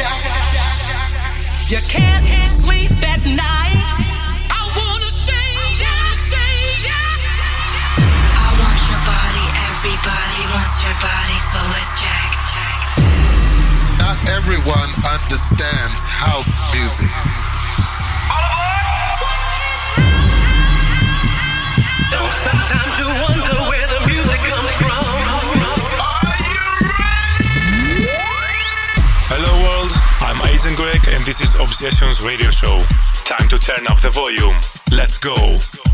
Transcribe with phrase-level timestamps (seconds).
[0.00, 3.92] You can't sleep at night.
[4.48, 6.56] I wanna say yes, say
[6.88, 7.20] yes.
[8.32, 12.28] I want your body, everybody wants your body, so let's check.
[14.00, 17.12] Not everyone understands house music.
[22.08, 23.79] Don't sometimes you wonder where
[30.62, 32.84] I'm Greg and this is Obsessions Radio Show.
[33.24, 34.54] Time to turn up the volume.
[34.92, 35.89] Let's go.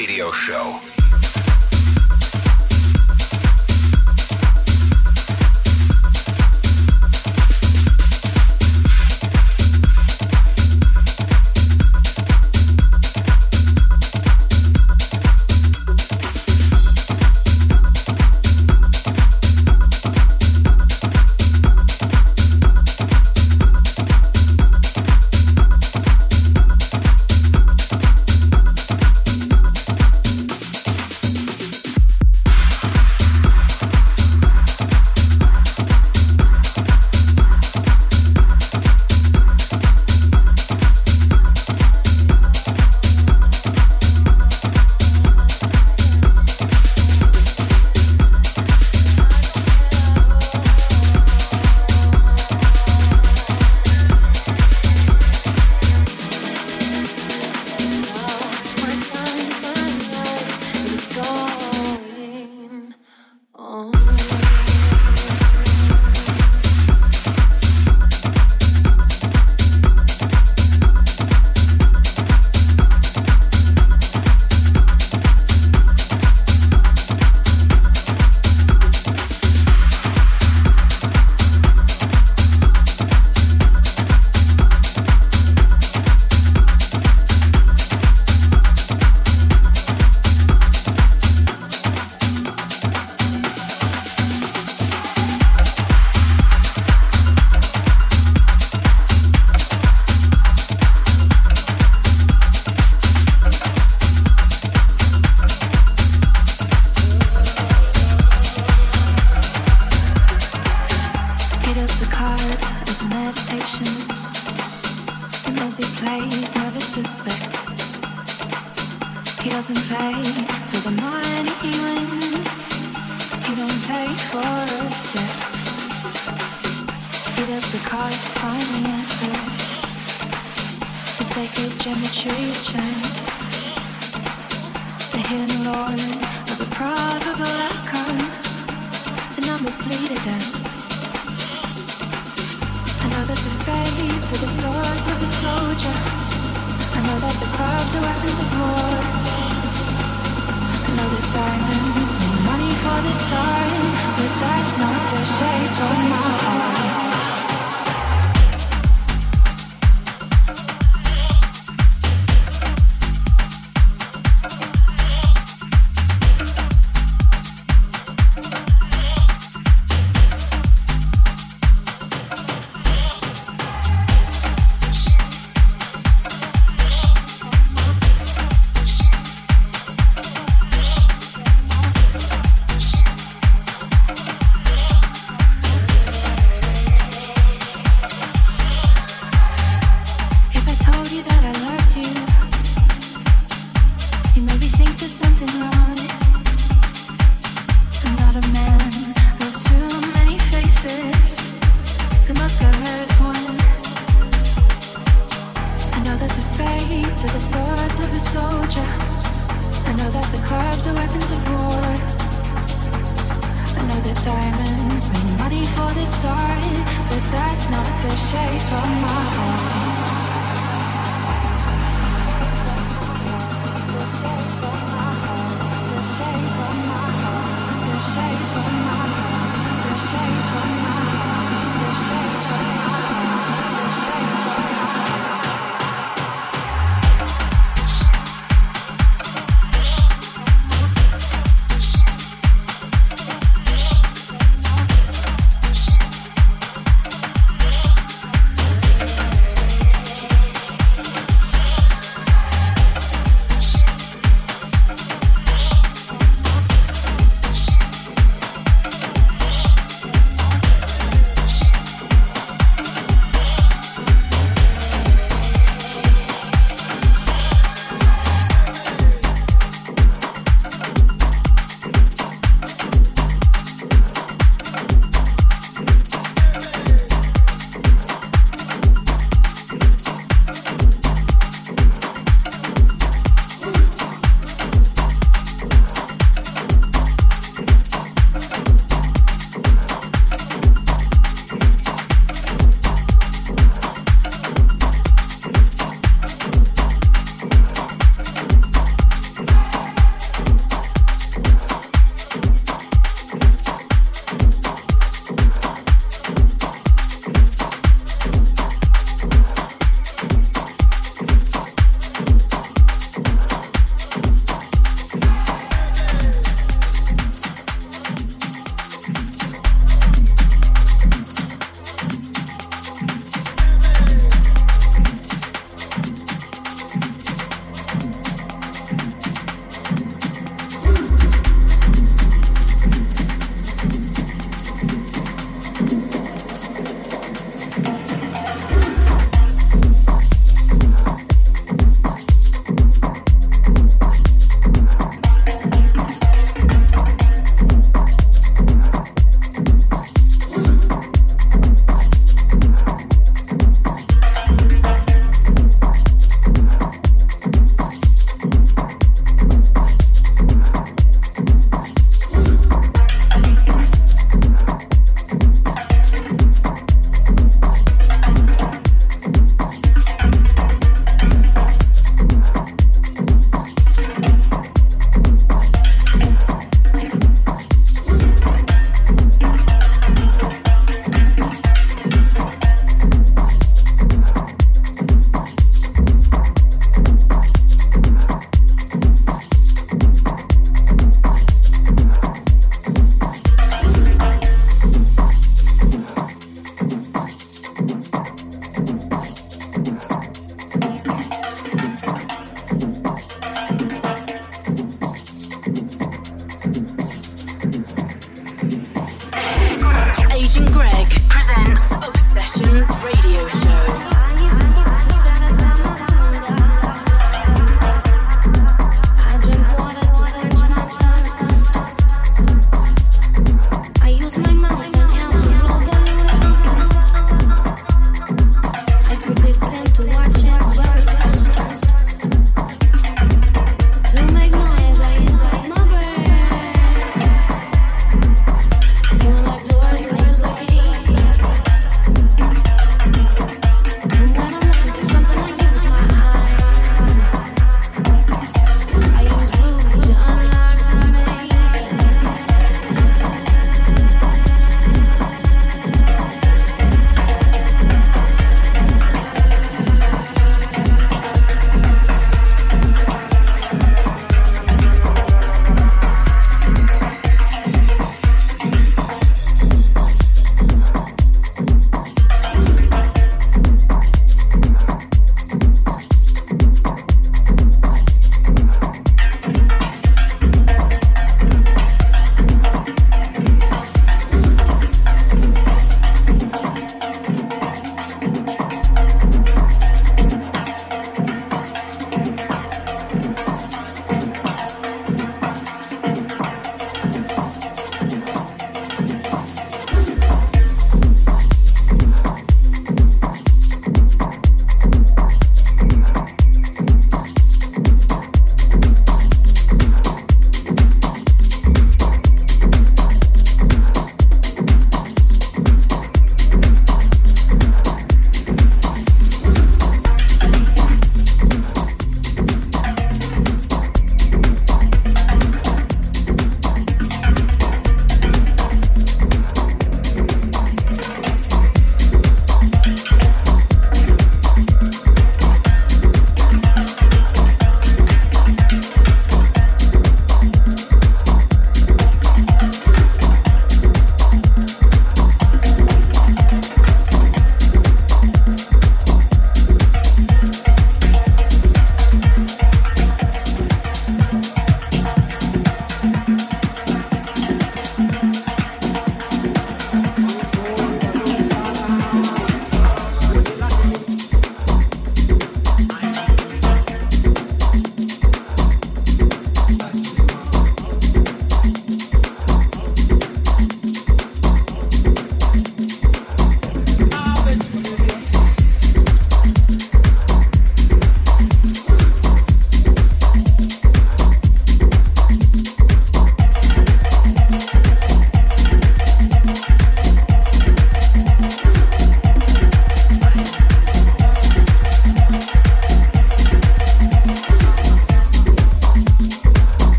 [0.00, 0.89] Radio Show.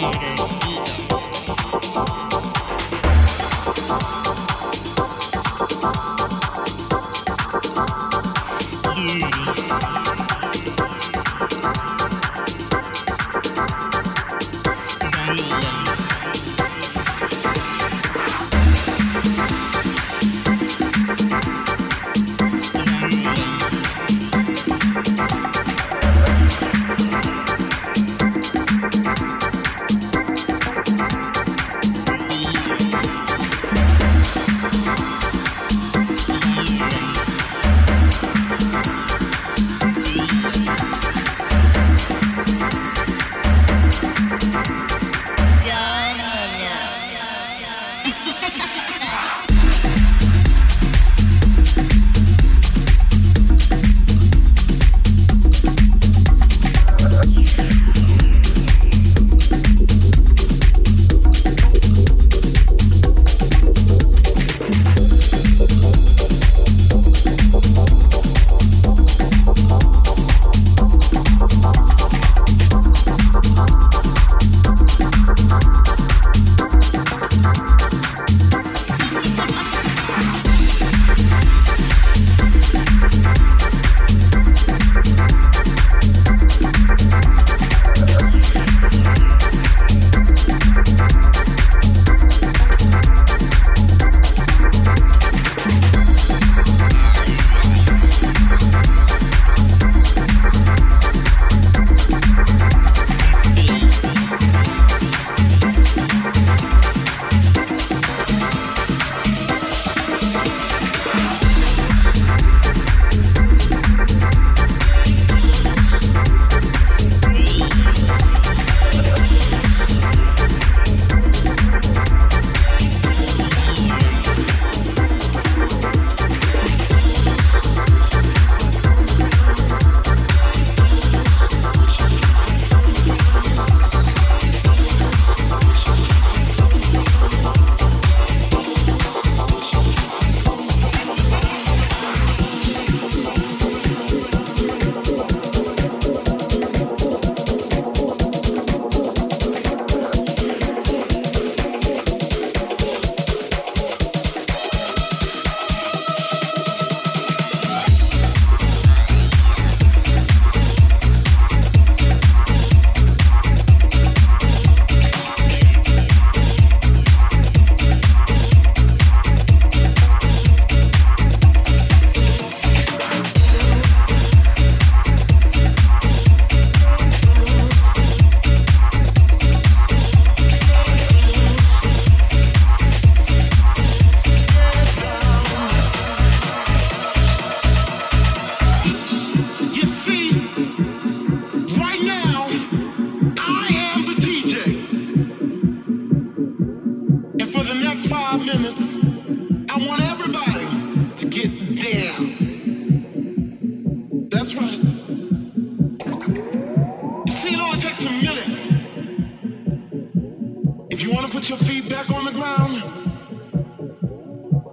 [0.00, 0.49] smoking.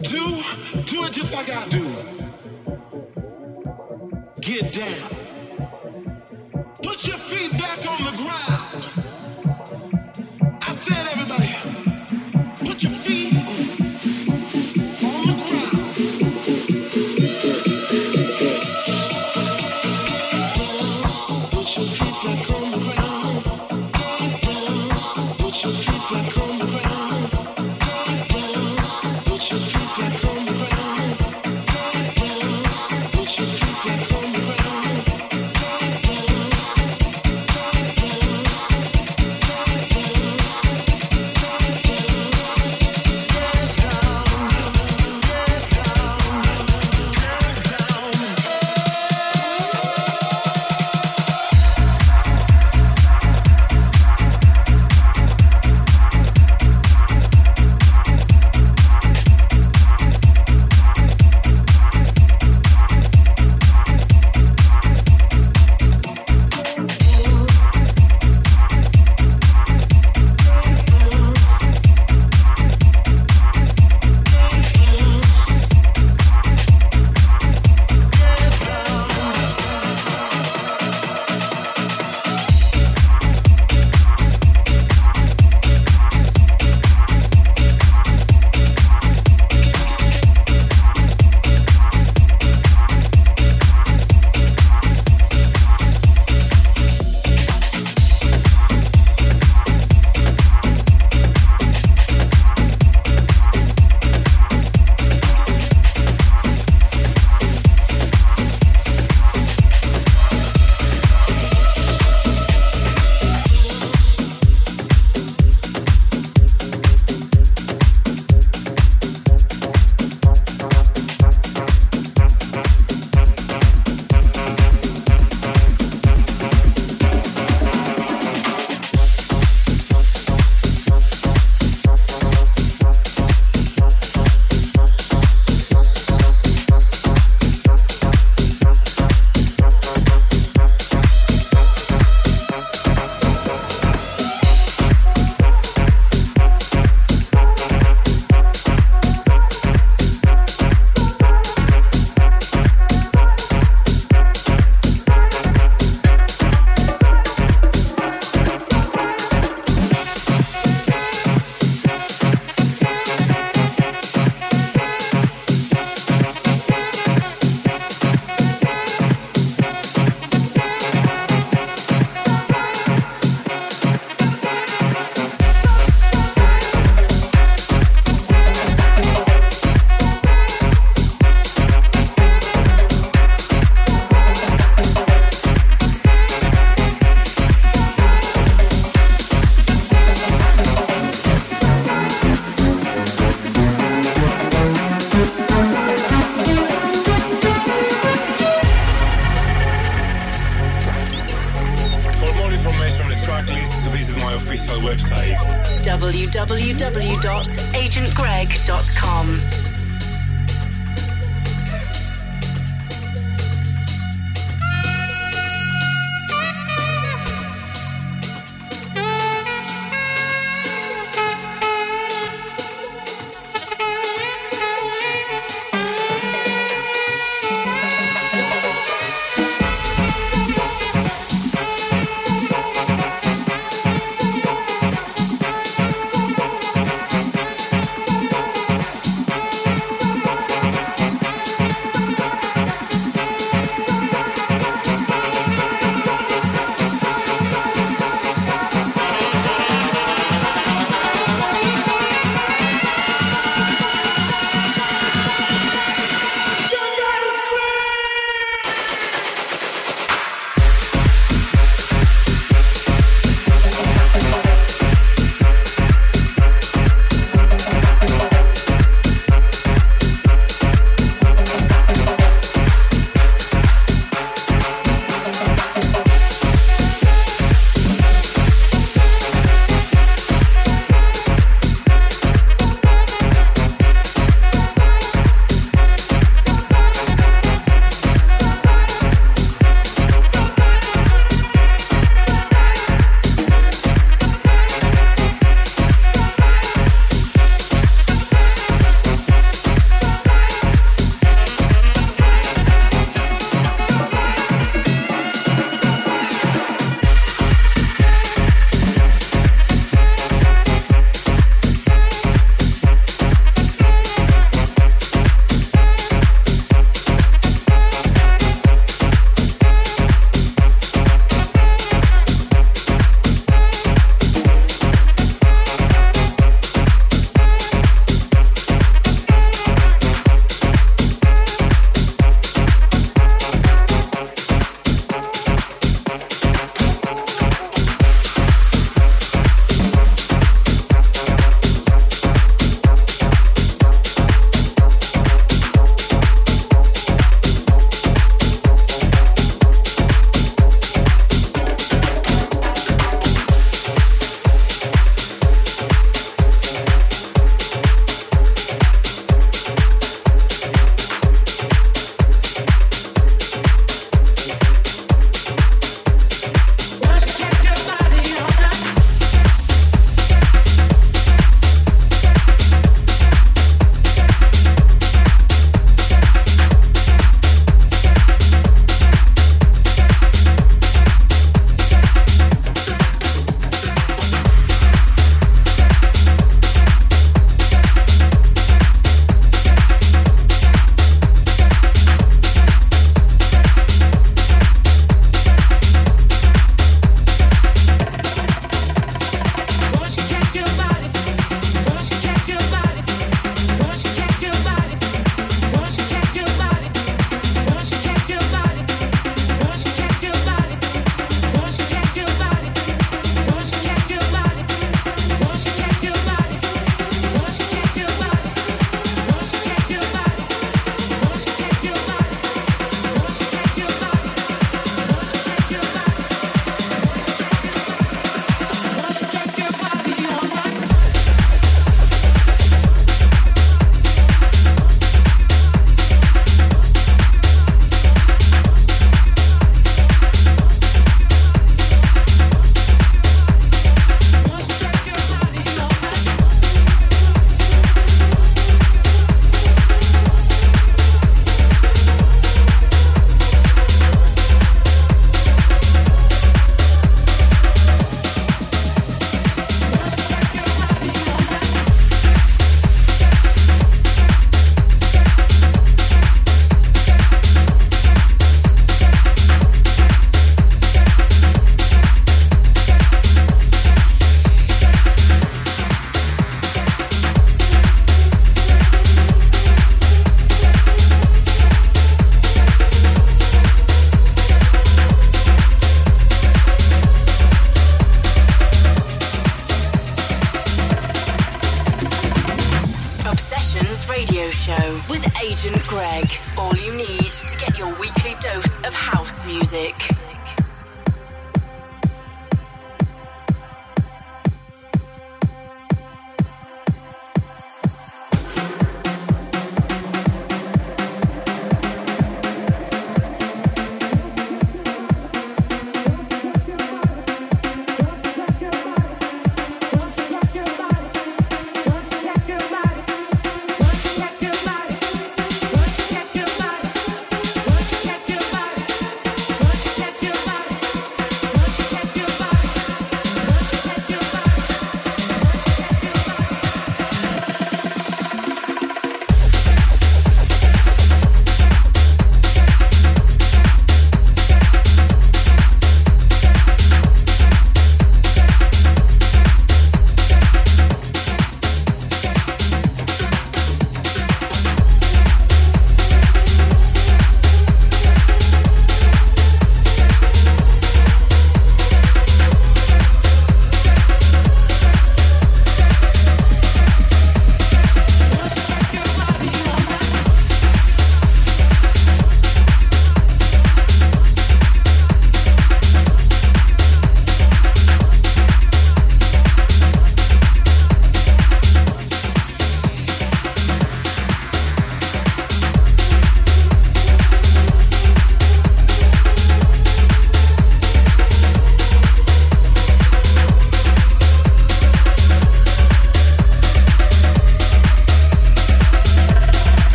[0.00, 0.42] Do,
[0.84, 1.90] do it just like I do.
[4.40, 5.10] Get down.
[6.82, 8.65] Put your feet back on the ground.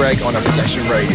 [0.00, 1.09] Greg on Obsession Radio.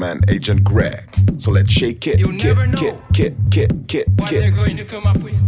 [0.00, 1.04] Man Agent Greg.
[1.36, 4.78] So let's shake it, You kit, never know kit, kit, kit, kit, what they're going
[4.78, 5.38] to come up with.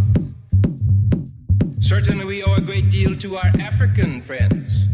[1.82, 4.84] Certainly, we owe a great deal to our African friends.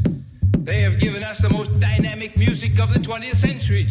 [0.58, 3.88] They have given us the most dynamic music of the 20th century.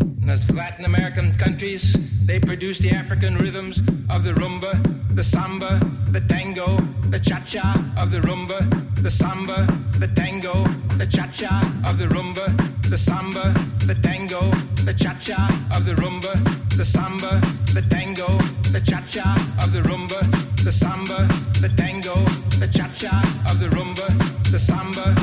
[0.00, 4.72] And as Latin American countries, they produce the African rhythms of the rumba,
[5.16, 6.78] the samba, the tango,
[7.10, 8.60] the cha-cha of the rumba,
[9.02, 9.66] the samba,
[9.98, 10.64] the tango,
[10.96, 12.46] the cha-cha of the rumba,
[12.90, 13.54] the samba,
[13.86, 14.50] the tango,
[14.84, 16.32] the cha-cha of the rumba,
[16.76, 17.40] the samba,
[17.74, 18.26] the tango,
[18.72, 19.28] the cha-cha
[19.62, 20.20] of the rumba,
[20.64, 21.28] the samba,
[21.60, 22.14] the tango,
[22.58, 24.06] the cha-cha of the rumba,
[24.50, 25.14] the samba,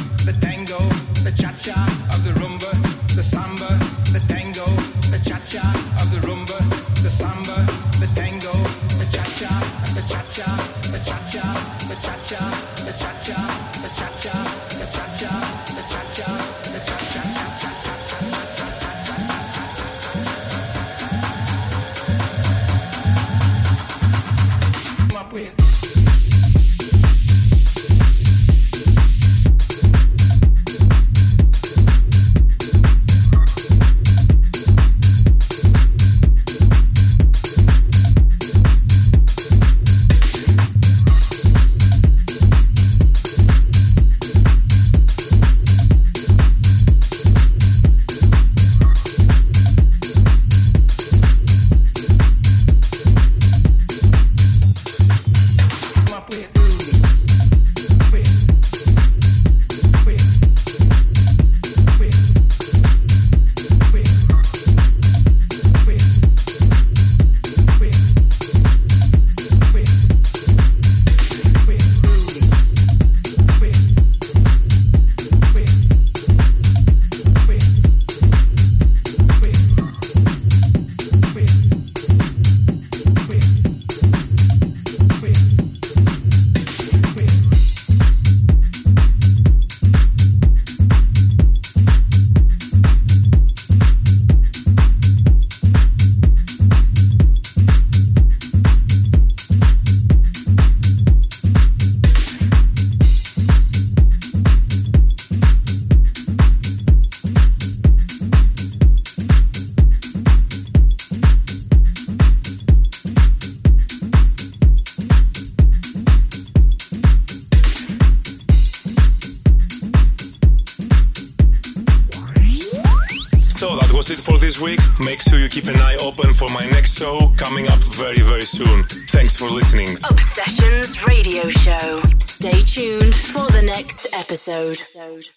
[134.82, 135.30] episode.